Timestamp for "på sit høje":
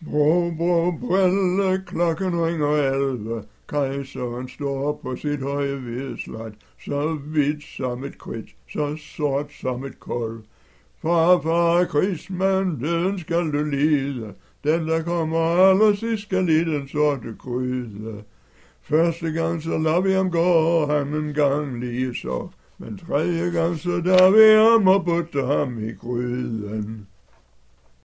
5.02-5.74